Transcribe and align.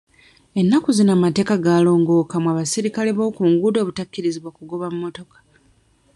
Ennaku 0.59 0.89
zino 0.97 1.11
amateeka 1.17 1.55
gaalongookamu 1.65 2.47
abasirikale 2.49 3.09
bookunguudo 3.17 3.77
obutakkirizibwa 3.81 4.51
kugoba 4.57 4.85
mmotoka. 4.93 5.37